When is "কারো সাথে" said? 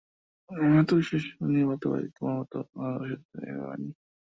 2.71-3.23